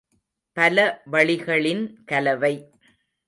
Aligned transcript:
பல 0.57 0.77
வளிகளின் 1.11 1.83
கலவை. 2.05 2.53